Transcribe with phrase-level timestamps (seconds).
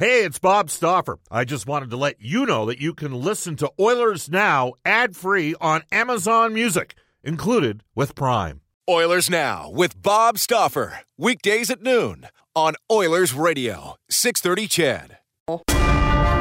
[0.00, 1.18] Hey, it's Bob Stauffer.
[1.30, 5.14] I just wanted to let you know that you can listen to Oilers Now ad
[5.14, 8.62] free on Amazon Music, included with Prime.
[8.88, 11.00] Oilers Now with Bob Stauffer.
[11.18, 15.18] Weekdays at noon on Oilers Radio, 630 CHED.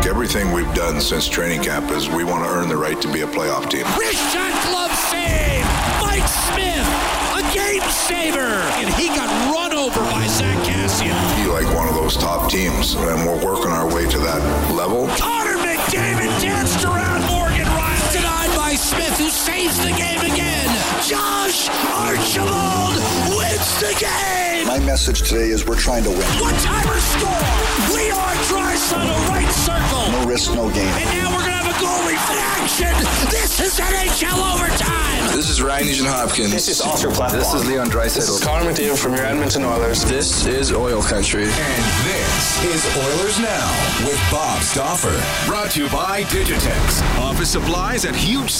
[0.07, 3.23] Everything we've done since training camp is we want to earn the right to be
[3.23, 3.83] a playoff team.
[3.99, 5.65] Wrist shot glove save!
[5.99, 6.87] Mike Smith,
[7.35, 8.39] a game saver!
[8.79, 9.27] And he got
[12.09, 14.41] those top teams, and we're working our way to that
[14.73, 15.07] level.
[15.57, 16.41] McDavid
[16.83, 17.08] around
[18.79, 20.67] Smith, who saves the game again.
[21.05, 21.67] Josh
[21.99, 22.95] Archibald
[23.35, 24.67] wins the game!
[24.67, 26.19] My message today is we're trying to win.
[26.39, 27.29] What One timer score!
[27.93, 30.11] Leon Draisaitl, right circle!
[30.11, 30.87] No risk, no gain.
[30.87, 32.95] And now we're gonna have a goalie in action!
[33.29, 35.09] This is NHL overtime!
[35.35, 36.51] This is Ryan Nugent Hopkins.
[36.51, 37.31] This is Oscar Platt.
[37.31, 38.15] This is Leon Draisaitl.
[38.15, 40.03] This is Connor McDavid from your Edmonton Oilers.
[40.03, 41.43] This is Oil Country.
[41.43, 45.15] And this is Oilers Now with Bob Stauffer.
[45.47, 47.01] Brought to you by Digitex.
[47.19, 48.49] Office supplies at huge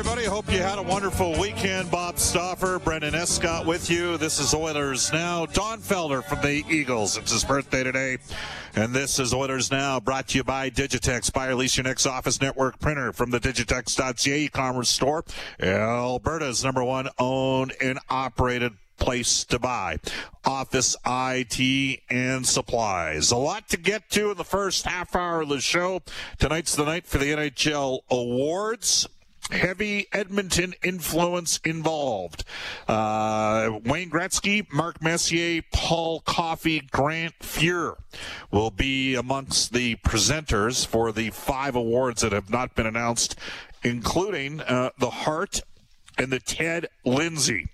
[0.00, 0.24] Everybody.
[0.24, 1.90] Hope you had a wonderful weekend.
[1.90, 4.16] Bob Stauffer, Brendan Escott with you.
[4.16, 5.44] This is Oilers Now.
[5.44, 7.16] Don Felder from the Eagles.
[7.18, 8.18] It's his birthday today.
[8.74, 11.32] And this is Oilers Now, brought to you by Digitex.
[11.32, 15.24] Buy or lease your next office network printer from the Digitex.ca e-commerce store.
[15.60, 19.98] Alberta's number one owned and operated place to buy.
[20.44, 23.30] Office IT and supplies.
[23.32, 26.02] A lot to get to in the first half hour of the show.
[26.38, 29.08] Tonight's the night for the NHL awards
[29.50, 32.44] heavy Edmonton influence involved.
[32.88, 37.96] Uh, Wayne Gretzky, Mark Messier, Paul Coffey, Grant Fuhr
[38.50, 43.36] will be amongst the presenters for the five awards that have not been announced,
[43.82, 45.62] including uh, the Hart
[46.20, 47.68] and the Ted Lindsay,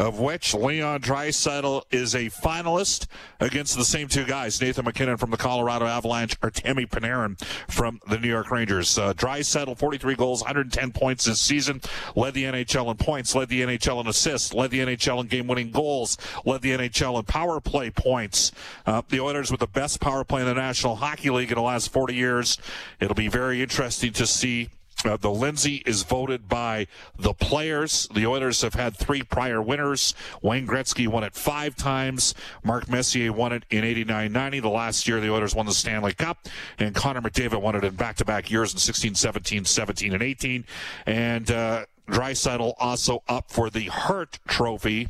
[0.00, 3.06] of which Leon Draisaitl is a finalist
[3.38, 7.40] against the same two guys, Nathan MacKinnon from the Colorado Avalanche, Artemi Panarin
[7.70, 8.98] from the New York Rangers.
[8.98, 11.80] Uh, Draisaitl, 43 goals, 110 points this season,
[12.16, 15.70] led the NHL in points, led the NHL in assists, led the NHL in game-winning
[15.70, 18.50] goals, led the NHL in power play points.
[18.86, 21.62] Uh, the Oilers with the best power play in the National Hockey League in the
[21.62, 22.58] last 40 years.
[22.98, 24.70] It'll be very interesting to see
[25.04, 26.86] uh, the Lindsay is voted by
[27.18, 28.08] the players.
[28.14, 30.14] The Oilers have had three prior winners.
[30.42, 32.34] Wayne Gretzky won it five times.
[32.62, 34.62] Mark Messier won it in 89-90.
[34.62, 36.48] The last year the Oilers won the Stanley Cup.
[36.78, 40.64] And Connor McDavid won it in back-to-back years in 16, 17, 17, and 18.
[41.06, 45.08] And uh, Draisaitl also up for the Hart Trophy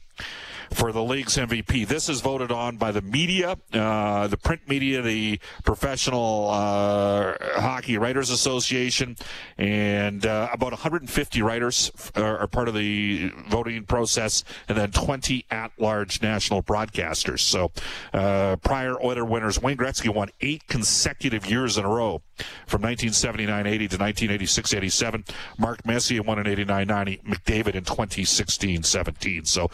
[0.73, 1.87] for the league's MVP.
[1.87, 7.99] This is voted on by the media, uh, the print media, the Professional uh, Hockey
[7.99, 9.17] Writers Association,
[9.59, 15.47] and uh, about 150 writers are, are part of the voting process, and then 20
[15.51, 17.41] at-large national broadcasters.
[17.41, 17.73] So,
[18.13, 22.23] uh, prior Oiler winners, Wayne Gretzky won eight consecutive years in a row,
[22.67, 25.28] from 1979-80 to 1986-87.
[25.59, 27.22] Mark Messier won in 89-90.
[27.25, 29.47] McDavid in 2016-17.
[29.47, 29.71] So.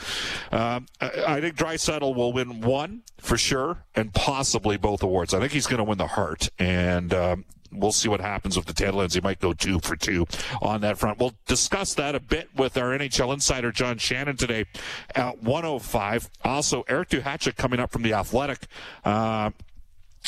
[0.53, 5.35] Um, I, I think Draisaitl will win one for sure, and possibly both awards.
[5.35, 8.67] I think he's going to win the Hart, and um, we'll see what happens with
[8.67, 9.21] the Ted Lindsay.
[9.21, 10.27] He might go two for two
[10.63, 11.19] on that front.
[11.19, 14.67] We'll discuss that a bit with our NHL insider John Shannon today
[15.15, 16.31] at 105.
[16.45, 18.67] Also, Eric Duhatschek coming up from the Athletic.
[19.05, 19.51] Uh,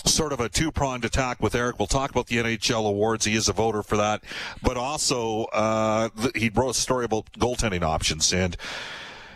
[0.04, 1.78] sort of a two-pronged attack with Eric.
[1.78, 3.24] We'll talk about the NHL awards.
[3.24, 4.22] He is a voter for that,
[4.62, 8.56] but also uh, he wrote a story about goaltending options and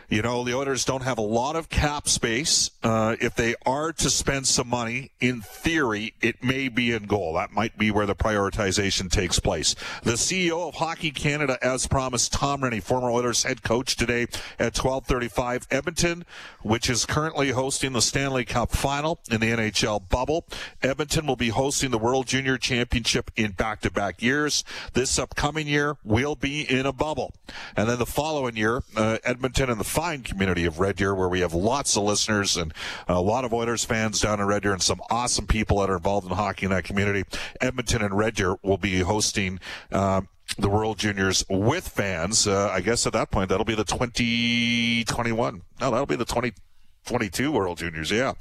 [0.08, 2.70] You know, the Oilers don't have a lot of cap space.
[2.80, 7.34] Uh, if they are to spend some money, in theory, it may be in goal.
[7.34, 9.74] That might be where the prioritization takes place.
[10.04, 14.26] The CEO of Hockey Canada, as promised, Tom Renney, former Oilers head coach, today
[14.60, 15.66] at 12:35.
[15.72, 16.24] Edmonton,
[16.62, 20.46] which is currently hosting the Stanley Cup Final in the NHL bubble.
[20.82, 24.62] Edmonton will be hosting the World Junior Championship in back-to-back years.
[24.92, 27.34] This upcoming year will be in a bubble,
[27.76, 31.30] and then the following year, uh, Edmonton and the fine community of Red Deer where
[31.30, 32.74] we have lots of listeners and
[33.08, 35.96] a lot of Oilers fans down in Red Deer and some awesome people that are
[35.96, 37.24] involved in hockey in that community.
[37.62, 39.58] Edmonton and Red Deer will be hosting.
[39.90, 40.28] Um,
[40.58, 42.46] the World Juniors with fans.
[42.46, 45.62] Uh, I guess at that point that'll be the 2021.
[45.80, 46.52] No, that'll be the 20.
[47.06, 48.34] 22 World Juniors, yeah.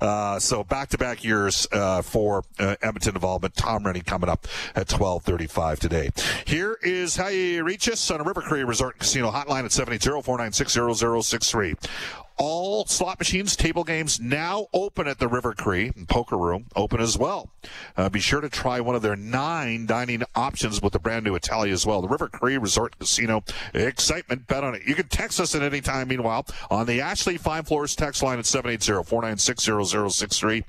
[0.00, 3.54] Uh, so back-to-back years uh, for uh, Edmonton involvement.
[3.54, 6.10] Tom Renney coming up at 12:35 today.
[6.46, 11.88] Here is how you reach us on a River Cree Resort Casino hotline at 780-496-0063
[12.38, 17.18] all slot machines, table games now open at the River Cree Poker Room, open as
[17.18, 17.50] well.
[17.96, 21.34] Uh, be sure to try one of their nine dining options with the brand new
[21.34, 22.00] Italia as well.
[22.00, 23.42] The River Cree Resort Casino,
[23.74, 24.82] excitement, bet on it.
[24.86, 28.38] You can text us at any time, meanwhile, on the Ashley Fine Floors text line
[28.38, 30.64] at 780-496-0063.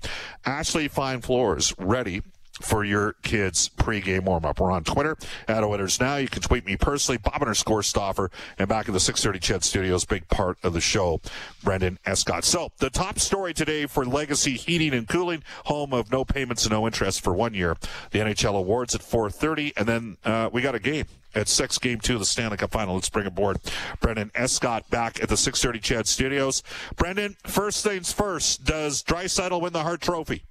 [0.45, 2.21] Ashley Fine Floors, ready
[2.61, 4.59] for your kids' pregame warm up.
[4.59, 5.17] We're on Twitter
[5.47, 6.17] at Oilers Now.
[6.17, 10.05] You can tweet me personally, Bob underscore Stauffer, and back in the 630 Ched Studios,
[10.05, 11.21] big part of the show,
[11.63, 12.43] Brendan Escott.
[12.43, 16.71] So the top story today for Legacy Heating and Cooling, home of no payments and
[16.71, 17.75] no interest for one year.
[18.11, 21.05] The NHL awards at 4:30, and then uh, we got a game
[21.35, 22.95] at six, game two of the Stanley Cup final.
[22.95, 23.57] Let's bring aboard
[23.99, 26.63] Brendan Escott back at the 630 CHED Studios.
[26.95, 30.43] Brendan, first things first, does Draisaitl win the Hart Trophy?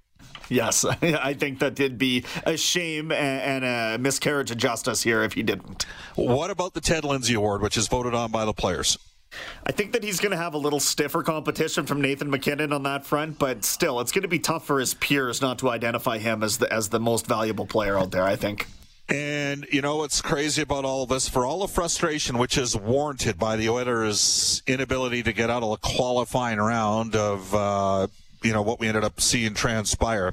[0.48, 5.34] Yes, I think that did be a shame and a miscarriage of justice here if
[5.34, 5.86] he didn't.
[6.14, 8.98] What about the Ted Lindsay Award, which is voted on by the players?
[9.66, 12.82] I think that he's going to have a little stiffer competition from Nathan MacKinnon on
[12.84, 16.18] that front, but still, it's going to be tough for his peers not to identify
[16.18, 18.24] him as the as the most valuable player out there.
[18.24, 18.66] I think.
[19.10, 21.28] And you know what's crazy about all of this?
[21.28, 25.70] For all the frustration, which is warranted by the Oilers' inability to get out of
[25.70, 27.54] the qualifying round of.
[27.54, 28.06] Uh,
[28.48, 30.32] you know what we ended up seeing transpire.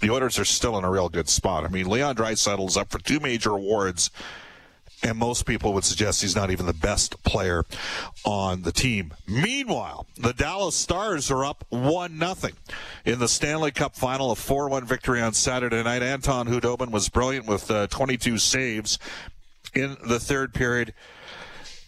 [0.00, 1.64] The Oilers are still in a real good spot.
[1.64, 4.10] I mean, Leon Draisaitl's up for two major awards,
[5.02, 7.64] and most people would suggest he's not even the best player
[8.24, 9.12] on the team.
[9.26, 12.52] Meanwhile, the Dallas Stars are up one nothing
[13.04, 16.04] in the Stanley Cup final, a four-one victory on Saturday night.
[16.04, 19.00] Anton Khudobin was brilliant with uh, 22 saves
[19.74, 20.94] in the third period.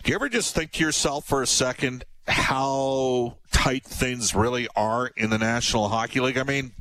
[0.02, 5.08] Do you ever just think to yourself for a second how tight things really are
[5.16, 6.38] in the National Hockey League?
[6.38, 6.72] I mean,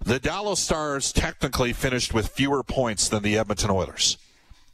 [0.00, 4.18] the Dallas Stars technically finished with fewer points than the Edmonton Oilers.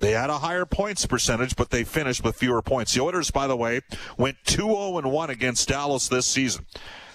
[0.01, 2.93] They had a higher points percentage, but they finished with fewer points.
[2.93, 3.81] The Oilers, by the way,
[4.19, 6.67] went 2 0 1 against Dallas this season.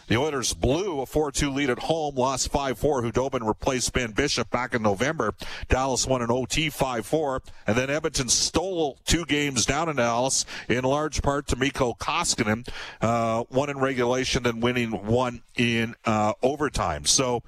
[0.10, 3.12] The Oilers blew a 4-2 lead at home, lost 5-4.
[3.12, 5.36] Khudobin replaced Ben Bishop back in November.
[5.68, 7.42] Dallas won an OT 5-4.
[7.68, 12.68] And then Edmonton stole two games down in Dallas, in large part to Mikko Koskinen.
[13.00, 17.06] Uh, one in regulation, then winning one in uh, overtime.
[17.06, 17.44] So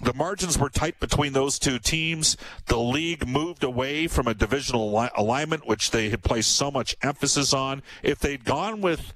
[0.00, 2.36] the margins were tight between those two teams.
[2.66, 7.52] The league moved away from a divisional alignment, which they had placed so much emphasis
[7.52, 7.82] on.
[8.04, 9.12] If they'd gone with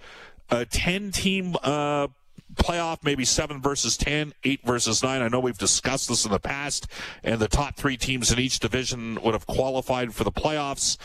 [0.50, 2.09] a 10 team uh,
[2.55, 5.23] playoff, maybe seven versus 10, eight versus nine.
[5.23, 6.87] I know we've discussed this in the past,
[7.23, 10.96] and the top three teams in each division would have qualified for the playoffs.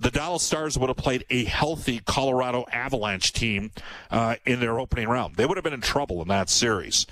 [0.00, 3.72] The Dallas Stars would have played a healthy Colorado Avalanche team
[4.10, 5.36] uh, in their opening round.
[5.36, 7.06] They would have been in trouble in that series.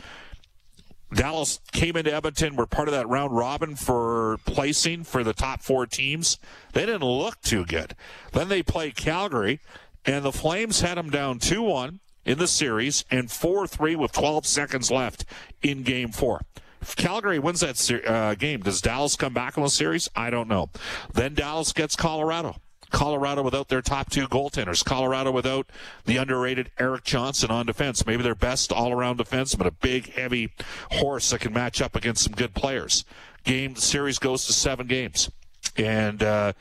[1.12, 5.62] Dallas came into Edmonton, were part of that round robin for placing for the top
[5.62, 6.38] four teams.
[6.72, 7.94] They didn't look too good.
[8.32, 9.60] Then they played Calgary,
[10.04, 14.12] and the Flames had them down 2 1 in the series and 4 3 with
[14.12, 15.24] 12 seconds left
[15.62, 16.42] in game four.
[16.82, 20.10] If Calgary wins that uh, game, does Dallas come back in the series?
[20.14, 20.68] I don't know.
[21.12, 22.56] Then Dallas gets Colorado.
[22.90, 24.84] Colorado without their top two goaltenders.
[24.84, 25.68] Colorado without
[26.04, 28.06] the underrated Erik Johnson on defense.
[28.06, 30.52] Maybe their best all around defenseman, a big, heavy
[30.92, 33.04] horse that can match up against some good players.
[33.42, 35.30] Game, the series goes to seven games.
[35.76, 36.52] And, uh,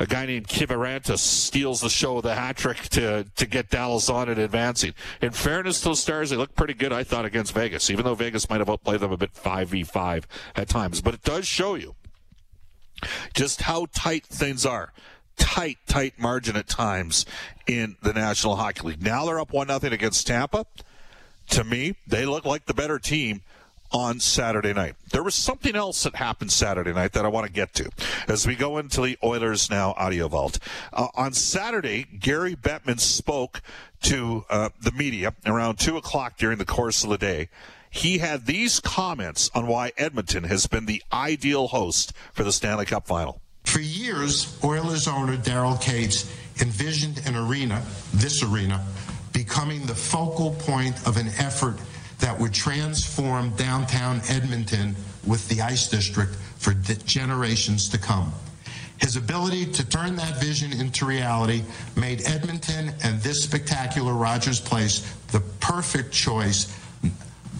[0.00, 4.08] a guy named Kiviranta steals the show with a hat trick to, to get Dallas
[4.08, 4.94] on and advancing.
[5.20, 8.14] In fairness to the Stars, they look pretty good, I thought, against Vegas, even though
[8.14, 10.24] Vegas might have outplayed them a bit 5v5
[10.56, 11.02] at times.
[11.02, 11.94] But it does show you
[13.34, 14.94] just how tight things are.
[15.36, 17.26] Tight, tight margin at times
[17.66, 19.02] in the National Hockey League.
[19.02, 20.64] Now they're up 1 0 against Tampa.
[21.50, 23.42] To me, they look like the better team
[23.92, 24.94] on Saturday night.
[25.10, 27.90] There was something else that happened Saturday night that I want to get to
[28.28, 30.58] as we go into the Oilers Now audio vault.
[30.92, 33.62] Uh, on Saturday, Gary Bettman spoke
[34.02, 37.48] to uh, the media around 2 o'clock during the course of the day.
[37.90, 42.86] He had these comments on why Edmonton has been the ideal host for the Stanley
[42.86, 43.40] Cup final.
[43.64, 47.82] For years, Oilers owner Daryl Katz envisioned an arena,
[48.14, 48.84] this arena,
[49.32, 51.78] becoming the focal point of an effort
[52.20, 54.94] that would transform downtown Edmonton
[55.26, 58.32] with the Ice District for generations to come.
[58.98, 61.62] His ability to turn that vision into reality
[61.96, 66.76] made Edmonton and this spectacular Rogers Place the perfect choice,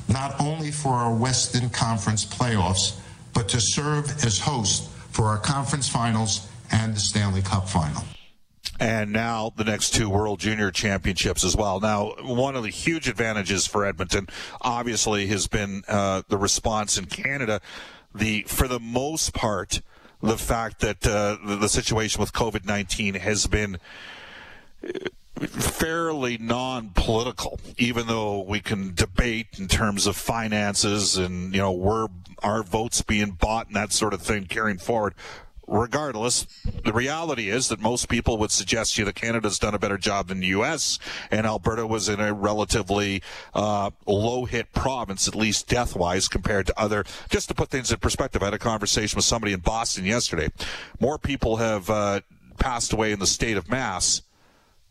[0.09, 2.99] not only for our Western Conference playoffs,
[3.33, 8.05] but to serve as host for our conference finals and the Stanley Cup final
[8.81, 11.79] and now the next two World Junior Championships as well.
[11.81, 14.27] Now, one of the huge advantages for Edmonton,
[14.63, 17.61] obviously, has been uh, the response in Canada.
[18.15, 19.83] The for the most part,
[20.23, 23.77] the fact that uh, the, situation with COVID nineteen has been
[24.83, 24.89] uh,
[25.47, 32.09] fairly non-political, even though we can debate in terms of finances and you know were
[32.43, 35.15] our votes being bought and that sort of thing carrying forward
[35.71, 36.47] regardless,
[36.85, 39.97] the reality is that most people would suggest to you that Canada's done a better
[39.97, 40.99] job than the U.S.
[41.31, 43.23] and Alberta was in a relatively
[43.55, 47.05] uh, low-hit province, at least death-wise, compared to other.
[47.29, 50.49] Just to put things in perspective, I had a conversation with somebody in Boston yesterday.
[50.99, 52.21] More people have uh,
[52.59, 54.23] passed away in the state of Mass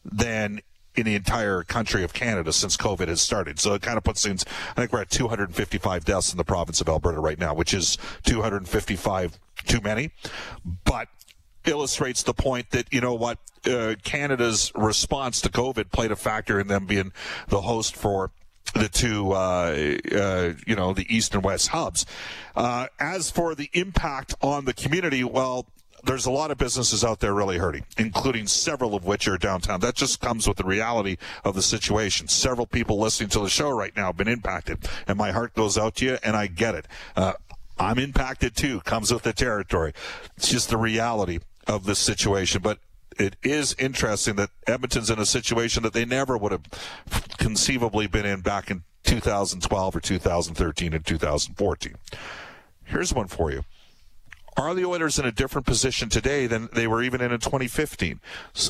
[0.05, 0.61] than
[0.95, 3.59] in the entire country of Canada since COVID has started.
[3.59, 6.81] So it kind of puts things, I think we're at 255 deaths in the province
[6.81, 10.11] of Alberta right now, which is 255 too many,
[10.83, 11.07] but
[11.65, 16.59] illustrates the point that, you know what, uh, Canada's response to COVID played a factor
[16.59, 17.11] in them being
[17.49, 18.31] the host for
[18.73, 22.05] the two, uh, uh, you know, the east and west hubs.
[22.55, 25.67] Uh, as for the impact on the community, well,
[26.03, 29.79] there's a lot of businesses out there really hurting, including several of which are downtown.
[29.79, 32.27] That just comes with the reality of the situation.
[32.27, 35.77] Several people listening to the show right now have been impacted, and my heart goes
[35.77, 36.87] out to you, and I get it.
[37.15, 37.33] Uh,
[37.77, 38.81] I'm impacted too.
[38.81, 39.93] Comes with the territory.
[40.35, 42.79] It's just the reality of this situation, but
[43.17, 46.63] it is interesting that Edmonton's in a situation that they never would have
[47.37, 51.95] conceivably been in back in 2012 or 2013 and 2014.
[52.85, 53.63] Here's one for you.
[54.59, 58.19] Are the Oilers in a different position today than they were even in in 2015?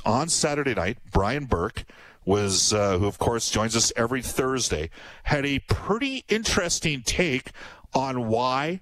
[0.05, 1.83] On Saturday night, Brian Burke
[2.23, 4.91] was, uh, who of course joins us every Thursday,
[5.23, 7.53] had a pretty interesting take
[7.95, 8.81] on why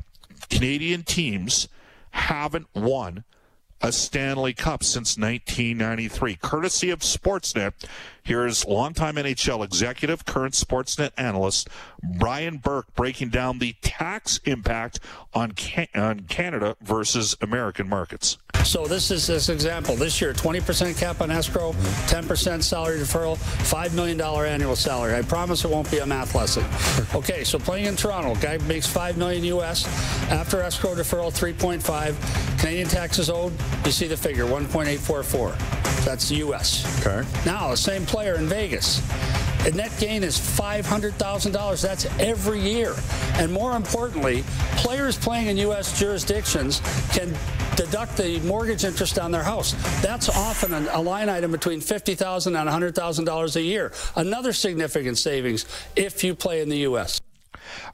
[0.50, 1.70] Canadian teams
[2.12, 3.24] haven't won
[3.80, 6.36] a Stanley Cup since 1993.
[6.36, 7.72] Courtesy of Sportsnet,
[8.28, 11.70] here's longtime NHL executive, current Sportsnet analyst
[12.20, 15.00] Brian Burke breaking down the tax impact
[15.34, 18.38] on, Can- on Canada versus American markets.
[18.66, 19.96] So this is this example.
[19.96, 21.72] This year, 20% cap on escrow,
[22.08, 25.16] 10% salary deferral, $5 million annual salary.
[25.16, 26.66] I promise it won't be a math lesson.
[27.16, 29.86] Okay, so playing in Toronto, guy makes 5 million US.
[30.30, 32.60] After escrow deferral, 3.5.
[32.60, 33.54] Canadian taxes owed,
[33.86, 35.78] you see the figure, 1.844.
[36.04, 37.06] That's the US.
[37.06, 37.28] Okay.
[37.46, 39.00] Now, the same player in Vegas.
[39.68, 41.82] A net gain is $500,000.
[41.84, 42.96] That's every year.
[43.34, 44.44] And more importantly,
[44.78, 46.00] players playing in U.S.
[46.00, 46.82] jurisdictions
[47.14, 47.32] can
[47.76, 49.74] deduct the mortgage interest on their house.
[50.02, 53.92] That's often a line item between 50,000 and $100,000 a year.
[54.16, 57.22] Another significant savings if you play in the U.S.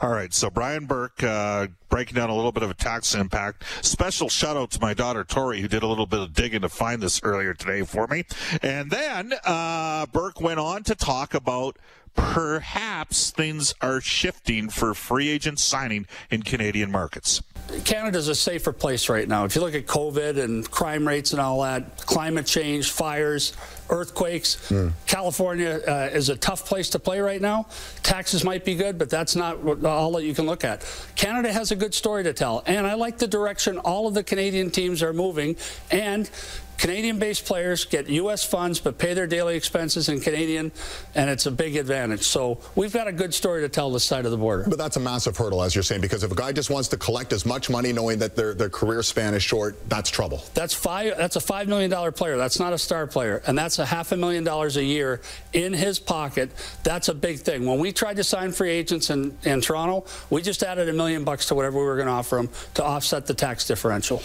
[0.01, 3.63] All right, so Brian Burke uh, breaking down a little bit of a tax impact.
[3.81, 6.69] Special shout out to my daughter Tori, who did a little bit of digging to
[6.69, 8.23] find this earlier today for me.
[8.61, 11.77] And then uh, Burke went on to talk about
[12.15, 17.41] perhaps things are shifting for free agent signing in Canadian markets.
[17.85, 19.45] Canada's a safer place right now.
[19.45, 23.53] If you look at COVID and crime rates and all that, climate change, fires,
[23.93, 24.91] earthquakes, mm.
[25.05, 27.67] California uh, is a tough place to play right now.
[28.01, 30.83] Taxes might be good, but that's not all that you can look at.
[31.15, 34.23] Canada has a good story to tell, and I like the direction all of the
[34.23, 35.55] Canadian teams are moving.
[35.91, 36.29] And
[36.77, 38.43] Canadian based players get U.S.
[38.43, 40.71] funds but pay their daily expenses in Canadian,
[41.15, 42.23] and it's a big advantage.
[42.23, 44.65] So we've got a good story to tell this side of the border.
[44.67, 46.97] But that's a massive hurdle, as you're saying, because if a guy just wants to
[46.97, 50.43] collect as much money knowing that their, their career span is short, that's trouble.
[50.53, 52.37] That's five that's a five million dollar player.
[52.37, 53.41] That's not a star player.
[53.47, 55.21] And that's a half a million dollars a year
[55.53, 56.51] in his pocket.
[56.83, 57.65] That's a big thing.
[57.65, 61.23] When we tried to sign free agents in, in Toronto, we just added a million
[61.23, 64.21] bucks to whatever we were going to offer them to offset the tax differential.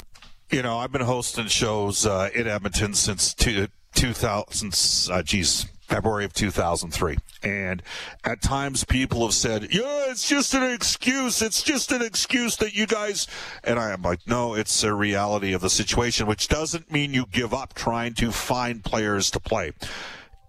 [0.51, 6.25] You know, I've been hosting shows uh, in Edmonton since two, 2000, uh, geez, February
[6.25, 7.19] of 2003.
[7.43, 7.83] And
[8.25, 11.43] at times people have said, yeah, it's just an excuse.
[11.43, 13.27] It's just an excuse that you guys.
[13.63, 17.27] And I am like, no, it's a reality of the situation, which doesn't mean you
[17.27, 19.73] give up trying to find players to play.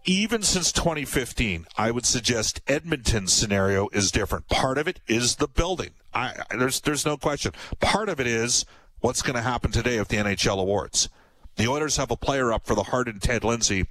[0.05, 4.47] Even since 2015, I would suggest Edmonton's scenario is different.
[4.47, 5.89] Part of it is the building.
[6.13, 7.51] I, there's, there's no question.
[7.81, 8.65] Part of it is
[9.01, 11.09] what's going to happen today with the NHL awards.
[11.55, 13.85] The Oilers have a player up for the Hart Ted Lindsay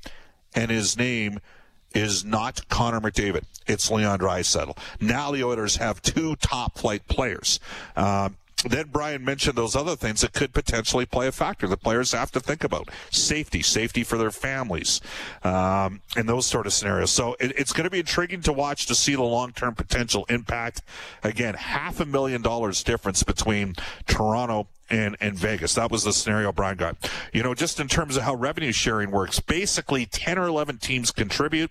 [0.54, 1.40] and his name
[1.94, 3.44] is not Connor McDavid.
[3.66, 4.76] It's Leon Draisaitl.
[5.00, 7.60] Now the Oilers have two top flight players.
[7.96, 11.68] Um, then Brian mentioned those other things that could potentially play a factor.
[11.68, 15.00] The players have to think about safety, safety for their families,
[15.44, 17.12] um, and those sort of scenarios.
[17.12, 20.82] So it, it's going to be intriguing to watch to see the long-term potential impact.
[21.22, 23.76] Again, half a million dollars difference between
[24.08, 25.74] Toronto and, and Vegas.
[25.74, 27.10] That was the scenario Brian got.
[27.32, 31.10] You know, just in terms of how revenue sharing works, basically 10 or 11 teams
[31.10, 31.70] contribute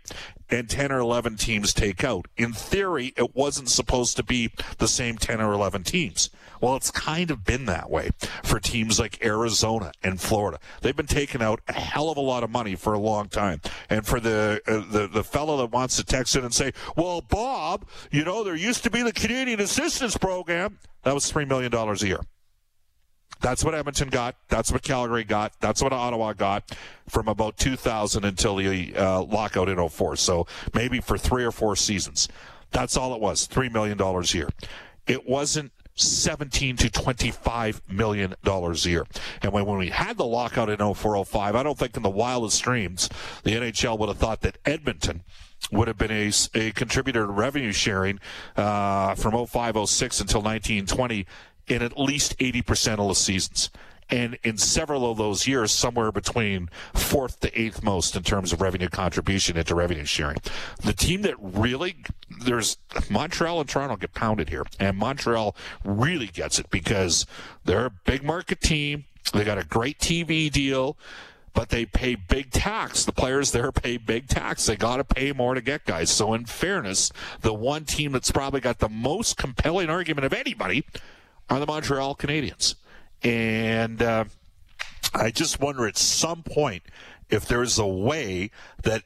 [0.49, 2.27] and 10 or 11 teams take out.
[2.37, 6.29] In theory, it wasn't supposed to be the same 10 or 11 teams.
[6.61, 8.09] Well, it's kind of been that way
[8.43, 10.59] for teams like Arizona and Florida.
[10.81, 13.61] They've been taking out a hell of a lot of money for a long time.
[13.89, 17.21] And for the uh, the the fellow that wants to text in and say, "Well,
[17.21, 20.79] Bob, you know there used to be the Canadian Assistance Program.
[21.03, 22.21] That was three million dollars a year."
[23.41, 24.35] That's what Edmonton got.
[24.49, 25.53] That's what Calgary got.
[25.59, 26.75] That's what Ottawa got
[27.07, 30.15] from about 2000 until the uh, lockout in 04.
[30.15, 32.27] So maybe for three or four seasons.
[32.71, 33.47] That's all it was.
[33.47, 34.49] $3 million a year.
[35.07, 39.07] It wasn't 17 to 25 million dollars a year.
[39.41, 42.61] And when, when we had the lockout in 0405, I don't think in the wildest
[42.61, 43.09] dreams
[43.43, 45.23] the NHL would have thought that Edmonton
[45.71, 48.19] would have been a, a contributor to revenue sharing
[48.55, 51.25] uh, from 0506 until 1920
[51.67, 53.69] in at least 80% of the seasons.
[54.09, 58.61] And in several of those years, somewhere between fourth to eighth most in terms of
[58.61, 60.37] revenue contribution into revenue sharing.
[60.81, 61.97] The team that really,
[62.41, 62.77] there's
[63.09, 64.63] Montreal and Toronto get pounded here.
[64.79, 67.25] And Montreal really gets it because
[67.65, 69.05] they're a big market team.
[69.33, 70.97] They got a great TV deal
[71.53, 73.03] but they pay big tax.
[73.03, 74.67] The players there pay big tax.
[74.67, 76.11] They got to pay more to get guys.
[76.11, 80.85] So, in fairness, the one team that's probably got the most compelling argument of anybody
[81.49, 82.75] are the Montreal Canadiens.
[83.23, 84.25] And uh,
[85.13, 86.83] I just wonder at some point
[87.29, 88.51] if there's a way
[88.83, 89.03] that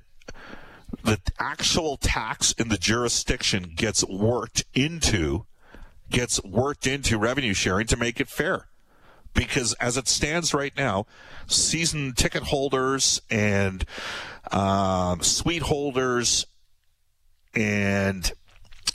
[1.04, 5.46] the actual tax in the jurisdiction gets worked into
[6.10, 8.68] gets worked into revenue sharing to make it fair
[9.34, 11.06] because as it stands right now,
[11.48, 13.86] season ticket holders and
[14.52, 16.46] um, suite holders
[17.54, 18.34] and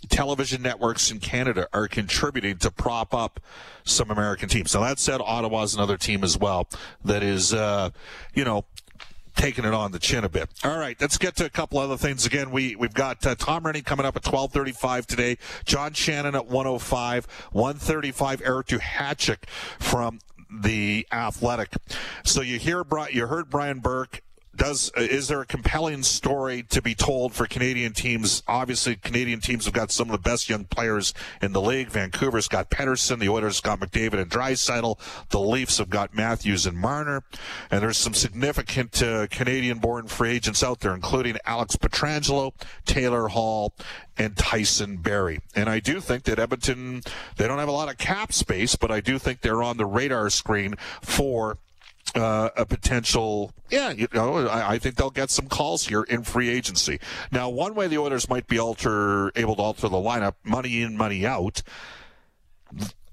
[0.09, 3.41] television networks in Canada are contributing to prop up
[3.85, 4.75] some American teams.
[4.75, 6.69] Now that said, Ottawa's another team as well
[7.05, 7.91] that is, uh,
[8.35, 8.65] you know,
[9.37, 10.49] taking it on the chin a bit.
[10.65, 12.25] All right, let's get to a couple other things.
[12.27, 15.37] Again, we we've got uh, Tom Renney coming up at twelve thirty five today.
[15.65, 18.43] John Shannon at one oh five, one thirty five.
[18.45, 21.75] Eric Duhatschek from the Athletic.
[22.25, 24.23] So you hear you heard Brian Burke
[24.57, 28.43] does is there a compelling story to be told for Canadian teams?
[28.49, 31.89] Obviously, Canadian teams have got some of the best young players in the league.
[31.89, 34.99] Vancouver's got Pettersson, the Oilers got McDavid and Draisaitl,
[35.31, 37.23] the Leafs have got Matthews and Marner,
[37.71, 42.53] and there's some significant uh, Canadian-born free agents out there, including Alex Pietrangelo,
[42.85, 43.75] Taylor Hall,
[44.19, 45.41] and Tyson Barrie.
[45.55, 47.03] And I do think that Edmonton
[47.37, 49.87] they don't have a lot of cap space, but I do think they're on the
[49.87, 51.59] radar screen for
[52.15, 56.23] uh, a potential, yeah, you know, I, I, think they'll get some calls here in
[56.23, 57.01] free agency.
[57.31, 60.97] Now, one way the Oilers might be alter able to alter the lineup, money in,
[60.97, 61.63] money out.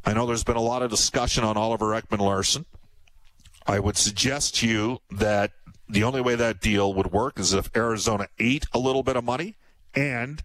[0.06, 2.66] I know there's been a lot of discussion on Oliver Ekman-Larsson.
[3.66, 5.52] I would suggest to you that
[5.88, 9.24] the only way that deal would work is if Arizona ate a little bit of
[9.24, 9.56] money
[9.96, 10.44] and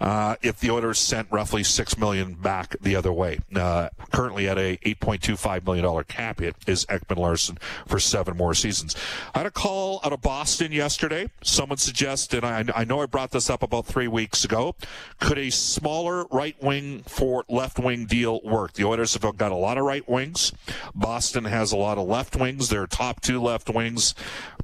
[0.00, 3.38] uh, if the Oilers sent roughly six million back the other way.
[3.54, 8.96] Uh, currently at a 8.25 million dollar cap hit is Ekman-Larsson for seven more seasons.
[9.34, 11.30] I had a call out of Boston yesterday.
[11.42, 14.74] Someone suggested, I, I know I brought this up about three weeks ago.
[15.20, 18.74] Could a smaller right wing for left wing deal work?
[18.74, 20.52] The Oilers have got a lot of right wings.
[20.94, 22.68] Boston has a lot of left wings.
[22.68, 24.14] Their top two left wings,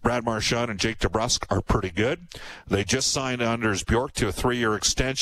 [0.02, 2.26] Brad Marchand and Jake DeBrusk, are pretty good.
[2.66, 4.74] They just signed Anders Bjork to a three year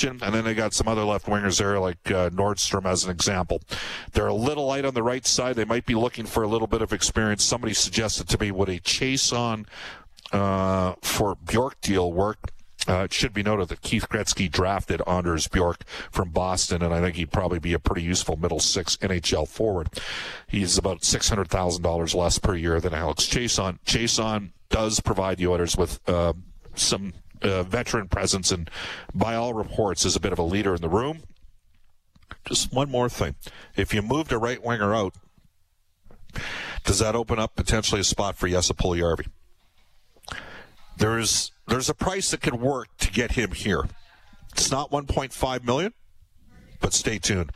[0.02, 3.10] extension and then they got some other left wingers there, like uh, Nordstrom as an
[3.10, 3.60] example.
[4.12, 5.56] They're a little light on the right side.
[5.56, 7.44] They might be looking for a little bit of experience.
[7.44, 9.66] Somebody suggested to me would a Chiasson
[10.32, 12.52] uh, for Bjork deal work?
[12.88, 17.00] Uh, it should be noted that Keith Gretzky drafted Anders Bjork from Boston, and I
[17.00, 19.88] think he'd probably be a pretty useful middle six NHL forward.
[20.48, 23.78] He's about six hundred thousand dollars less per year than Alex Chiasson.
[23.86, 26.32] Chiasson does provide the Oilers with uh,
[26.74, 28.70] some uh, veteran presence, and
[29.14, 31.22] by all reports, is a bit of a leader in the room.
[32.46, 33.34] Just one more thing:
[33.76, 35.14] if you moved a right winger out,
[36.84, 39.26] does that open up potentially a spot for Jesse Puljujarvi?
[40.96, 43.88] There's there's a price that could work to get him here.
[44.52, 45.94] It's not 1.5 million
[46.82, 47.50] but stay tuned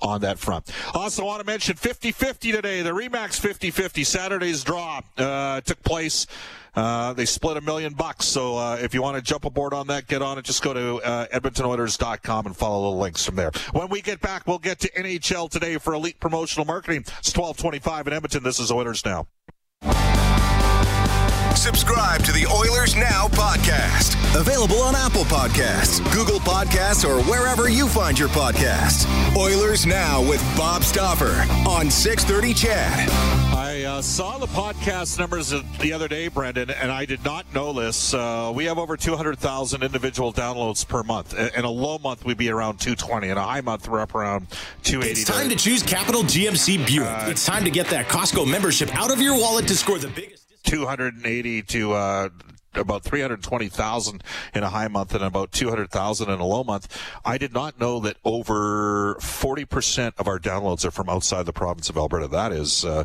[0.00, 0.70] on that front.
[0.94, 2.82] Also, want to mention 50 50 today.
[2.82, 6.26] The Remax 50 50 Saturday's draw uh, took place.
[6.74, 8.26] Uh, they split a million bucks.
[8.26, 10.44] So uh, if you want to jump aboard on that, get on it.
[10.44, 13.50] Just go to uh, EdmontonOilers.com and follow the links from there.
[13.72, 17.00] When we get back, we'll get to NHL today for Elite Promotional Marketing.
[17.00, 18.42] It's 1225 in Edmonton.
[18.42, 19.26] This is Oilers Now.
[21.56, 24.16] Subscribe to the Oilers Now podcast.
[24.38, 29.06] Available on Apple Podcasts, Google Podcasts, or wherever you find your podcasts.
[29.36, 33.10] Oilers Now with Bob Stauffer on 630 CHED.
[33.54, 37.72] I uh, saw the podcast numbers the other day, Brendan, and I did not know
[37.72, 38.12] this.
[38.12, 41.34] Uh, we have over 200,000 individual downloads per month.
[41.34, 43.28] In a low month, we'd be around 220.
[43.28, 44.48] In a high month, we're up around
[44.82, 45.20] 280.
[45.20, 47.06] It's time to choose Capital GMC Buick.
[47.06, 50.08] Uh, it's time to get that Costco membership out of your wallet to score the
[50.08, 50.41] biggest.
[50.72, 52.28] 280 to uh,
[52.74, 56.98] about 320,000 in a high month and about 200,000 in a low month.
[57.26, 61.90] I did not know that over 40% of our downloads are from outside the province
[61.90, 62.26] of Alberta.
[62.26, 63.04] That is, uh,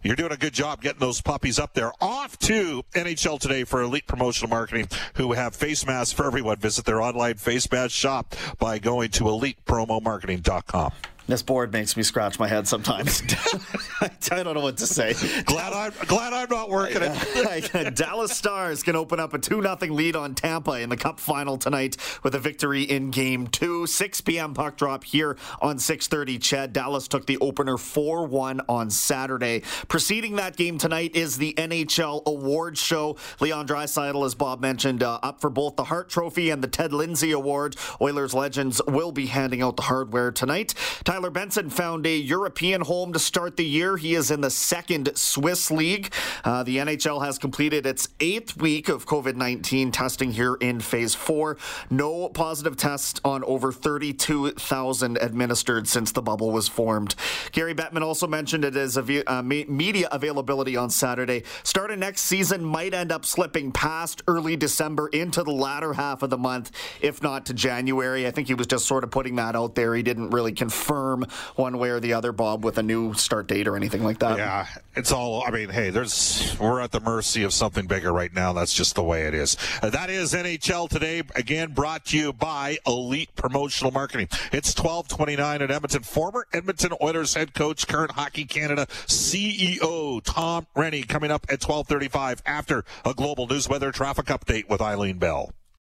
[0.00, 1.90] you're doing a good job getting those puppies up there.
[2.00, 6.58] Off to NHL today for Elite Promotional Marketing, who have face masks for everyone.
[6.58, 10.92] Visit their online face mask shop by going to elitepromomarketing.com.
[11.28, 13.22] This board makes me scratch my head sometimes.
[14.00, 15.12] I don't know what to say.
[15.44, 17.94] Glad I'm glad I'm not working it.
[17.94, 21.58] Dallas Stars can open up a 2 0 lead on Tampa in the Cup final
[21.58, 23.86] tonight with a victory in Game 2.
[23.86, 24.54] 6 p.m.
[24.54, 29.62] puck drop here on 630 CHED Dallas took the opener 4-1 on Saturday.
[29.88, 33.18] Preceding that game tonight is the NHL Awards Show.
[33.38, 36.94] Leon Draisaitl, as Bob mentioned, uh, up for both the Hart Trophy and the Ted
[36.94, 37.76] Lindsay Award.
[38.00, 40.72] Oilers legends will be handing out the hardware tonight.
[41.04, 43.96] Tyler Benson found a European home to start the year.
[43.96, 46.12] He is in the second Swiss League.
[46.44, 51.16] Uh, the NHL has completed its eighth week of COVID 19 testing here in phase
[51.16, 51.58] four.
[51.90, 57.16] No positive tests on over 32,000 administered since the bubble was formed.
[57.50, 61.42] Gary Bettman also mentioned it as a uh, media availability on Saturday.
[61.64, 66.22] Start of next season might end up slipping past early December into the latter half
[66.22, 68.24] of the month, if not to January.
[68.24, 69.96] I think he was just sort of putting that out there.
[69.96, 71.07] He didn't really confirm
[71.56, 74.38] one way or the other, Bob, with a new start date or anything like that.
[74.38, 75.42] Yeah, it's all.
[75.46, 78.52] I mean, hey, there's we're at the mercy of something bigger right now.
[78.52, 79.56] That's just the way it is.
[79.82, 81.22] Uh, that is NHL today.
[81.34, 84.28] Again, brought to you by Elite Promotional Marketing.
[84.52, 86.02] It's 12:29 at Edmonton.
[86.02, 92.42] Former Edmonton Oilers head coach, current Hockey Canada CEO Tom Renney coming up at 12:35
[92.46, 95.52] after a global news weather traffic update with Eileen Bell.